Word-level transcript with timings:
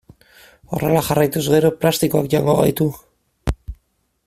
Horrela 0.77 1.03
jarraituz 1.09 1.43
gero 1.55 1.71
plastikoak 1.83 2.33
jango 2.37 2.57
gaitu. 2.61 2.89